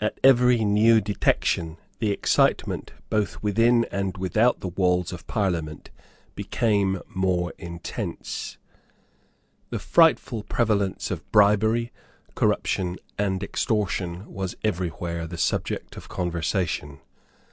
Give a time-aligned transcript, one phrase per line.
[0.00, 5.90] At every new detection, the excitement, both within and without the walls of Parliament,
[6.36, 8.58] became more intense.
[9.70, 11.90] The frightful prevalence of bribery,
[12.36, 17.00] corruption and extortion was every where the subject of conversation.